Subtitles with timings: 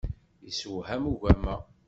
[0.45, 1.55] Yessewham ugama.